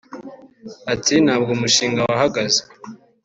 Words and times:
Ati 0.93 1.15
“Ntabwo 1.25 1.49
umushinga 1.57 1.99
wahagaze 2.09 2.61